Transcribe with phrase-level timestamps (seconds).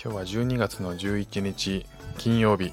[0.00, 1.84] 今日は12月の11日
[2.18, 2.72] 金曜日、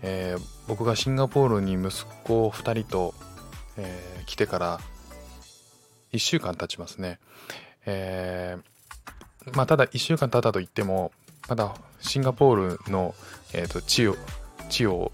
[0.00, 1.90] えー、僕がシンガポールに息
[2.22, 3.14] 子2人と、
[3.76, 4.80] えー、来てから
[6.12, 7.18] 1週間経ちますね、
[7.84, 11.10] えー、まあただ1週間経ったといっても
[11.48, 13.16] まだシンガポールの、
[13.52, 14.14] えーと、地を
[14.68, 15.10] 地を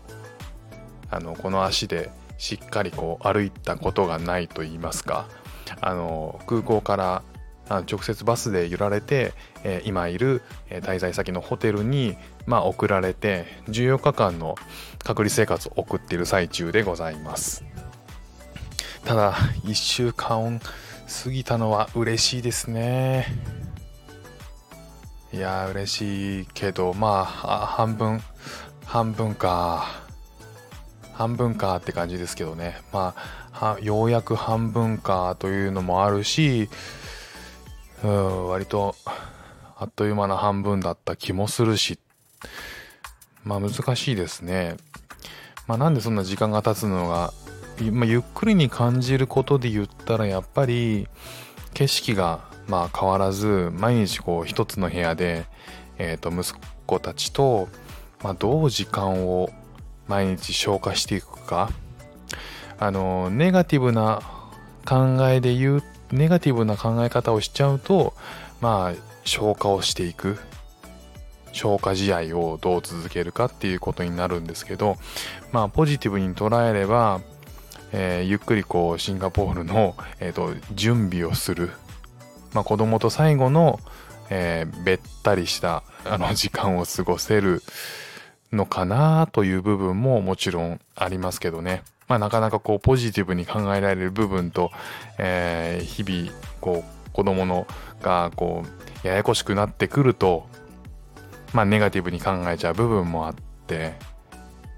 [1.11, 5.27] あのこの足でしっかりこう歩いたことがないと言いますか。
[5.81, 7.23] あの空港から
[7.79, 9.33] 直接バスで揺られて、
[9.65, 14.57] え今いる滞在先のホテルに、ま、送られて14日間の
[15.05, 17.65] 隔離生活を送っている最中でございます。
[19.05, 20.61] ただ1週間
[21.25, 23.27] 過ぎたのは嬉しいですね。
[25.33, 28.21] いや嬉しいけどまあ半分
[28.85, 29.87] 半分か。
[31.13, 32.81] 半分かって感じですけどね。
[32.93, 33.15] ま
[33.53, 36.69] あようやく半分かというのもあるし
[38.05, 38.95] うん割と
[39.77, 41.99] あっという間な半分だった気もするし。
[43.45, 44.77] まあ難しいですね。
[45.67, 47.33] まあなんでそんな時間が経つのが、
[47.93, 51.09] まあ、ゆっくりに感じることで言ったらやっぱり
[51.75, 55.47] 景色がまあ変わらず毎日こう一つの部屋で、
[55.99, 57.69] えー、と息子たちと、
[58.23, 59.49] まあ、どう時間を
[60.09, 61.71] 毎日消化していくか。
[62.83, 64.23] あのネガティブな
[64.87, 68.15] 考えで言うネガティブな考え方をしちゃうと
[68.61, 68.95] まあ
[69.25, 70.39] 消化をしていく
[71.53, 74.97] 消化試合をどう続けるかっていうことになるんですけど
[75.53, 77.21] まあポジティブに捉えれば、
[77.93, 81.71] えー、ゆっくりこうシンガポールの、えーと準備をする
[82.53, 83.81] まあ、子供と最後の、
[84.29, 87.63] えー、べったりしたあの時間を過ごせる
[88.53, 91.83] のかなという部分ももちろんありますけどね。
[92.11, 94.73] まあ、なかなかこうポジティブに考えられる部分と、
[95.17, 97.69] えー、日々こう子供の
[98.03, 98.65] がこ
[99.05, 100.49] うややこしくなってくると、
[101.53, 103.35] まあ、ネガティブに考えちゃう部分もあっ
[103.69, 103.95] て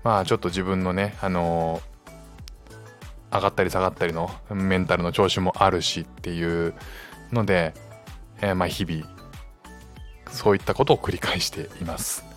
[0.04, 6.75] まあちょっと自分のねあのー、上がったり下がったりのメンタルの調子もあるしっていう
[7.32, 7.72] ので、
[8.42, 9.06] えー、まあ日々
[10.31, 12.31] そういったことを繰り返しています。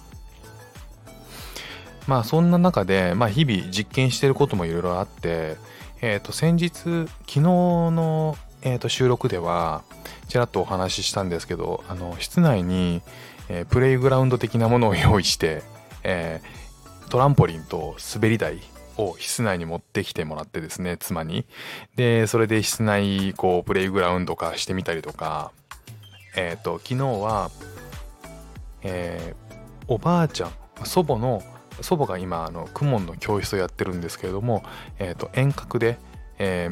[2.07, 5.57] まあそんな中で、まあ、日々実験してることもいろいろあって、
[6.01, 9.83] えっ、ー、と先日昨日の、えー、と収録では
[10.27, 13.01] ちらっとお話ししたんですけどあの室内に、
[13.49, 15.63] えー、プレイグラウンド的なものを用意して、
[16.03, 18.59] えー、トランポリンと滑り台
[18.97, 21.45] を室内に持ってきてもらってですね、妻に。
[21.95, 25.51] で、それで室内、こう、プレイグラウンド化してみたりとか、
[26.35, 27.51] えっ、ー、と、昨日は、
[28.83, 29.55] えー、
[29.87, 30.51] おばあちゃん、
[30.83, 31.43] 祖母の、
[31.81, 34.63] 祖母が今、あの、公文の教室をやってるんですけれども、
[34.99, 35.97] え、ー、と、遠隔で、
[36.37, 36.69] え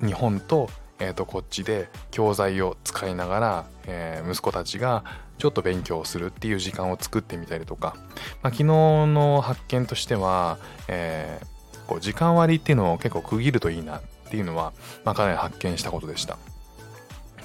[0.00, 5.04] ー、日本と、えー、とこっちで教材を使いながら、えー、息子たちが
[5.38, 7.96] ちょっと勉強するっていう時間を作ってみたりとか、
[8.42, 10.58] まあ、昨日の発見としては、
[10.88, 14.74] えー、こう時間割っていうのを結構区切るといいなっていうのは、
[15.04, 16.36] まあ、かなり発見したことでした。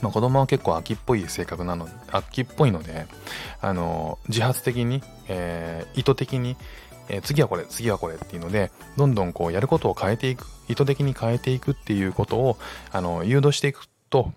[0.01, 3.05] まあ、子供は結構秋っぽい性格なの秋っぽいので
[3.61, 6.57] あの自発的に、えー、意図的に、
[7.09, 12.57] えー、次はこれ次はこれっていうのでどんどんこうやることを変えていく意図的に変えていくっていうことを
[12.91, 14.31] あの誘導していくと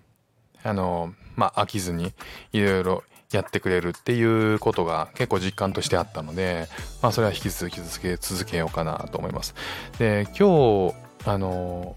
[0.63, 2.13] あのまあ飽きずに
[2.51, 6.67] いろいろやってくれるっていうことが結構実感としてあったので、
[7.01, 9.53] まあ、それは引き続き続け続けようかなと思います。
[9.99, 11.95] で今日あの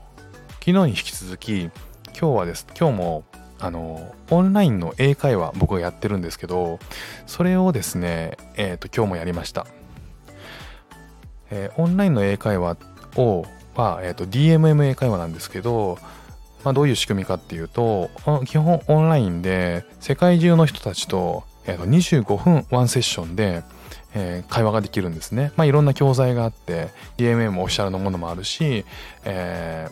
[0.60, 1.72] 昨日に引き続き今
[2.12, 3.24] 日はです今日も
[3.58, 6.80] あのオンラインの英会話僕がやってるんですけど
[7.26, 9.66] それをですねえっ、ー、と今日もやりました、
[11.52, 12.76] えー、オンラインの英会話
[13.16, 13.44] を
[13.74, 15.98] は、えーと、DMM 英会話なんですけど
[16.64, 18.10] まあ、どういう仕組みかっていうと
[18.46, 23.62] 基本オンラインで世界中の人たちと,、えー、と25分ワンセッションで、
[24.14, 25.52] えー、会話ができるんですね。
[25.56, 28.84] まあ、いろんな教材があって DMM オフィシャルのものもあるし、
[29.24, 29.88] え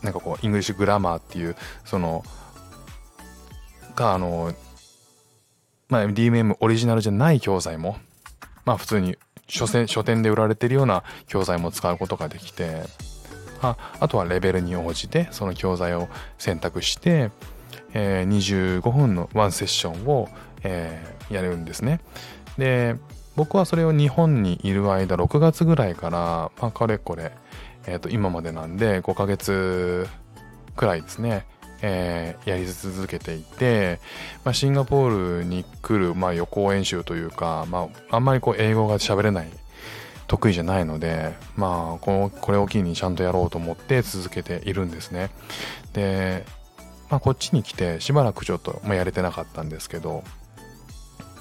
[0.00, 2.24] ー、なんかこう English Grammar っていうその
[3.94, 4.54] があの、
[5.88, 7.98] まあ、DMM オリジナルじゃない教材も
[8.64, 12.82] まあ普通に書書店で売られてるような教材も使うことができて
[13.62, 16.08] ああとはレベルに応じてその教材を
[16.38, 17.30] 選択して
[17.98, 20.28] えー、25分のワンセッションを、
[20.62, 22.00] えー、やるんですね。
[22.58, 22.96] で
[23.36, 27.32] 僕はそれを日本にいる間6月ぐらいから、まあ、かれこれ、
[27.86, 30.06] えー、と今までなんで5ヶ月
[30.74, 31.46] くらいですね、
[31.82, 34.00] えー、やり続けていて、
[34.44, 39.50] まあ、シンガポールに来る、まあ、予行演習というか、まあ、あんまりこう英語が喋れない
[40.26, 45.30] 得意じゃないのでまあこのこれを機にちゃんとやろうと思って続けているんですね。
[45.92, 46.44] で、
[47.10, 50.24] まあ、こっちに来てしばらくちょっと、まあ、やれてなかったんですけど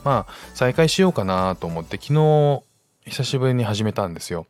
[0.04, 2.64] まあ再開しようかなと思って昨日
[3.06, 4.46] 久しぶりに始めたんですよ。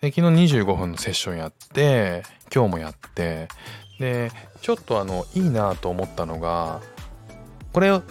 [0.00, 2.22] で昨日25分のセッションやって
[2.52, 3.48] 今日もやって
[4.00, 4.32] で
[4.62, 6.80] ちょっとあのいいなと思ったのが
[7.72, 8.02] これを、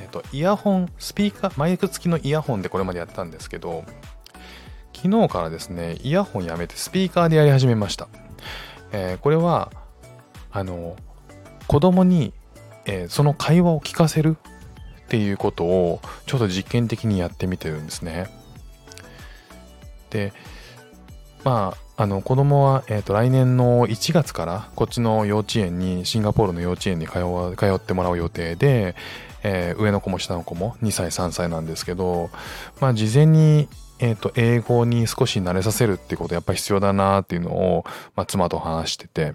[0.00, 3.84] えっと、イヤホンスピーカーマイク付きのイヤホンでこれまでやったんですけど
[4.92, 8.08] 昨日からですねイヤホンやめてスピーカーでやり始めました、
[8.92, 9.72] えー、これは
[10.50, 10.96] あの
[11.68, 12.32] 子供に、
[12.84, 14.36] えー、その会話を聞かせる
[15.04, 18.28] っていうことをちょっと実験的にやってみてるんですね。
[20.10, 20.32] で
[21.44, 27.12] まああの子供は、えーと、来年の1月からこっちの幼稚園にシンガポールの幼稚園に通
[27.56, 28.96] 通ってもらう予定で、
[29.44, 32.30] えー、上の子も下の子も2歳3歳なんですけど、
[32.80, 33.68] まあ、事前に、
[34.00, 37.84] えーと、英語に少し慣れさせるってことやっぱり必要だなっていうのを、
[38.16, 39.34] まあ、妻と話してて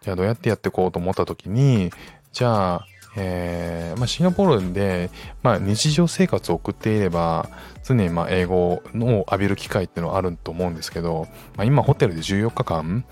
[0.00, 1.90] じゃあどうやってやっていこうと思った時に
[2.32, 3.98] じゃあえー。
[3.98, 5.10] まあ、シンガポールで、
[5.42, 7.48] まあ、日常生活を送っていれば
[7.84, 13.04] 常にまあ英語を浴びる機会っていうのはあると思うんですけど、まあ、今ホテルで14日間、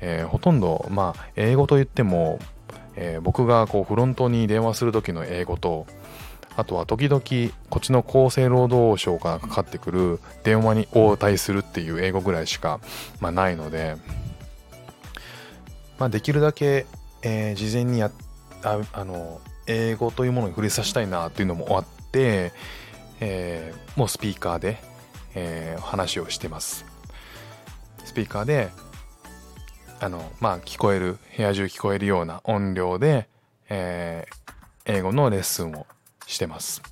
[0.00, 2.38] えー、ほとんど、まあ、英語といっても、
[2.96, 5.86] えー、僕がこうフロントに電話する時の英語と
[6.56, 7.22] あとは時々
[7.70, 12.80] こっちの厚生労働省からかかってくる電話に応対するっていう英語ぐらいしか、
[13.20, 13.96] まあ、ないので、
[15.98, 16.86] まあ、できるだけ、
[17.22, 18.12] えー、事前にやっ
[18.62, 22.52] ああの英語というものに触れさせたいなっていうのもあって、
[23.20, 24.78] えー、もうスピーカーで、
[25.34, 26.84] えー、話をしてます。
[28.04, 28.70] スピーカーで、
[30.00, 33.28] あの、まあ、聞こえる、部屋中聞こえるような音量で、
[33.68, 35.86] えー、英語のレッスンを
[36.26, 36.82] してます。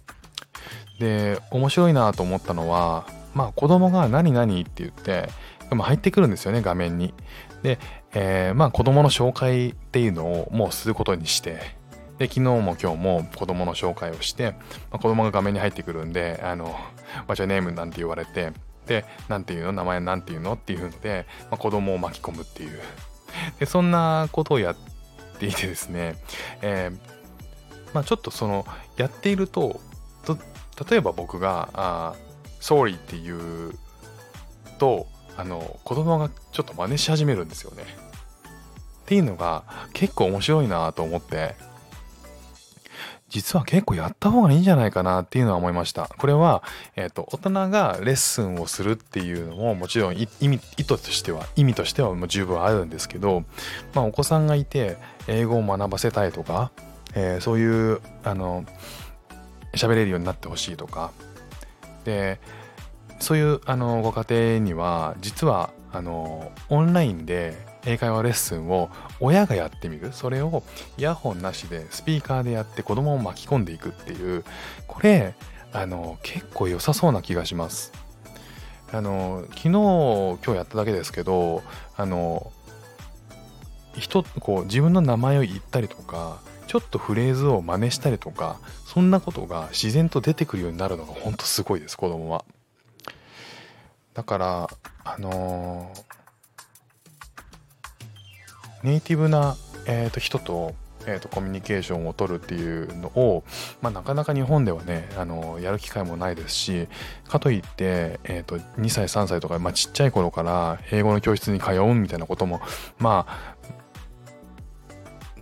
[0.99, 5.29] で、面白いなと思ったのは、まあ、子供が何々って言って、
[5.71, 7.15] 入ってくるんですよね、画面に。
[7.63, 7.79] で、
[8.15, 11.77] えー、まあ、子供の紹介っていうのをもうすることにして、
[12.19, 14.53] で、昨日も今日も子供の紹介をして、
[14.91, 16.75] まあ、子供が画面に入ってくるんで、あの、
[17.29, 17.73] What's your name?
[17.75, 18.53] なんて言われて、
[18.87, 19.73] で、なんていうの？
[19.73, 20.55] 名前なんていうの？
[20.55, 22.81] っていうので、まあ、子供を巻き込むっていう。
[23.59, 24.77] で、そんなことをやっ
[25.39, 26.17] ていてですね、
[26.63, 26.99] えー、
[27.93, 28.65] まあちょっとその、
[28.97, 29.81] やっていると、
[30.25, 30.39] と
[30.89, 32.15] 例えば僕が、あ
[32.61, 33.75] sorry っていう
[34.79, 37.85] と、あの、子供がちょっと真似し始めるんですよね。
[39.03, 41.55] っていうのが結構面白いなと思って、
[43.37, 46.09] 実は結構やった方がいいんじゃないかなっていうのは思いました。
[46.17, 46.63] これは、
[46.97, 53.45] えっ、ー、と、大人がレッスンをするっていうのももちろん意味、意図としては、意味としてはもう十分あるんですけど、
[53.93, 54.97] まあお子さんがいて
[55.27, 56.71] 英語を学ばせたいとか、
[57.15, 58.65] えー、そういう、あの、
[59.75, 61.11] 喋れるようになってほしいとか、
[62.05, 62.41] で、
[63.21, 68.91] そういうあのご家庭には実はあのオンラインで英会話レッスンを
[69.21, 70.13] 親がやってみる。
[70.13, 70.63] それを
[70.99, 74.45] イヤホンなしでスピーカーでやって子供を巻き込んでいくっていう。
[74.87, 75.35] これ
[75.73, 77.93] あの結構良さそうな気がします。
[78.93, 81.63] あの昨日今日やっただけですけど
[81.97, 82.53] あの
[83.97, 92.45] 人こう自分の名前を言ったりとかちょっとフレーズを真似したりとかそんなことが自然と出てくるようになるのがほんとすごいです子供は。
[94.15, 94.69] だから
[95.05, 96.16] あのー
[98.83, 99.57] ネイティブな、
[99.87, 100.75] えー、と人と,、
[101.07, 103.45] えー、とコミュニケーションを取るっていうのを、
[103.81, 106.89] まあ、なかなか日本ではねあのやる機会もないですし
[107.29, 112.61] かといって、えー、と2歳3歳とか、まあ、ちっちゃい頃から英語の教室に通うみたいなことも
[112.99, 113.57] まあ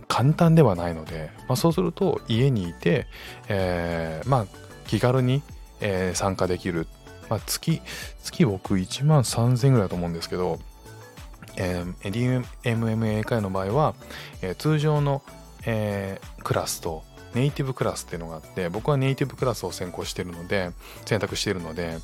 [0.07, 3.07] 簡単ではないので、まあ、そうすると家にいて、
[3.49, 4.45] えー、まあ
[4.87, 5.41] 気軽に、
[5.81, 6.87] えー、参加できる、
[7.29, 7.81] まあ、月
[8.23, 10.59] 月僕1万3000円ぐらいだと思うんですけど
[11.57, 13.95] えー、DMMA 会の場合は、
[14.41, 15.21] えー、通常の、
[15.65, 20.71] えー、クラスとネイティブクラスっていうのがあって僕はネイティブクラスを専攻してるので
[21.05, 21.97] 選択しているので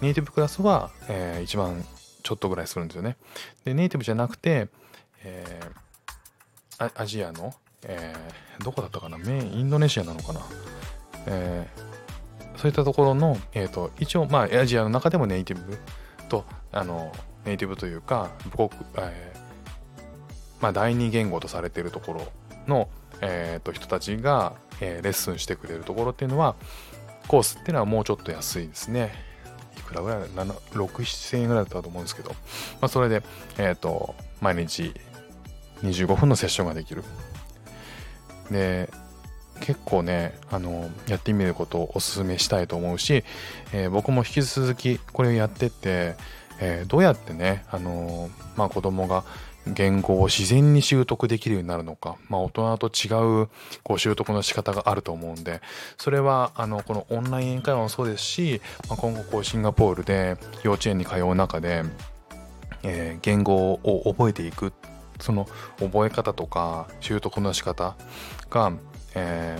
[0.00, 1.84] ネイティブクラスは、えー、一番
[2.22, 3.16] ちょっとぐらいするんですよね。
[3.64, 4.68] でネイティブじゃなくて、
[5.24, 9.18] えー、アジアの、えー、どこだったかな？
[9.18, 10.40] メインインドネシアなのかな、
[11.26, 15.78] えー、そういったところの、えーと、一応まあアジアの中でもネイティブ
[16.28, 17.12] とあの
[17.48, 22.32] ネイティブというか母国、えー、まあ、第二言語とされているところ
[22.66, 22.88] の、
[23.22, 26.54] えー、と人たちが、えー、レッスンしてくれるところっていうのは
[27.26, 29.12] コースっていうのはもうちょっと安いですね。
[29.76, 32.36] いくらぐらい6、7000円ぐらいだったと思うんですけど、ま
[32.82, 33.22] あ、それで、
[33.58, 34.94] え、ー、と、毎日
[35.82, 37.04] 25分のセッションができる。
[38.50, 38.90] で、
[39.60, 43.24] 結構ね、あの、やってみることをお勧めしたいと思うし、
[43.72, 46.16] えー、僕も引き続きこれをやってって、
[46.60, 49.24] えー、どうやってね、あのまあ子供が
[49.74, 53.08] 言語を自然に習得できるようになるのか、まあ、大人と違
[53.42, 53.48] う
[53.82, 55.60] こう習得の仕方があると思うんで
[55.96, 61.84] それはあのこのオンライン英会話もそうですし、まあ、今後こうシンガポールで幼稚園に通う中で、
[62.82, 64.72] えー、言語を覚えていく
[65.20, 65.46] その
[65.78, 67.96] 覚え方とか習得の仕方
[68.50, 68.72] が、
[69.14, 69.58] え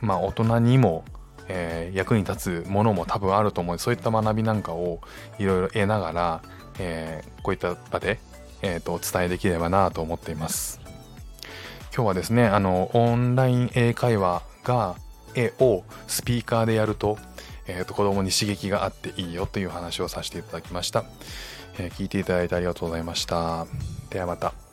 [0.00, 1.04] ー、まあ大人にも
[1.48, 3.78] えー、役に立つものも多分あると思う。
[3.78, 5.00] そういった学びなんかを
[5.38, 6.42] いろいろ得ながら、
[6.78, 8.18] えー、こういった場で
[8.60, 10.80] えーと、お伝えできればなと思っています。
[11.94, 14.96] 今日はですねあのオンライン英会話が
[15.34, 17.18] 絵をスピーカーでやると,、
[17.66, 21.04] えーと、子供に刺激があっていいよという話をさせていただきました、
[21.78, 23.66] えー、聞いていただいてありがとうございました。
[24.10, 24.67] ではまた。